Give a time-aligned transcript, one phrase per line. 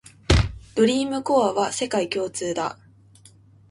[0.73, 2.79] ドリームコアは世界共通だ